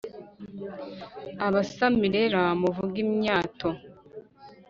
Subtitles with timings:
[1.47, 3.69] abasamirera muvuge imyato